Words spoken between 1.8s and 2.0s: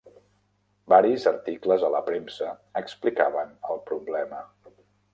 a